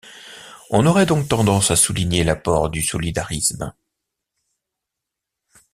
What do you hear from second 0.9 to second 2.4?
donc tendance à souligner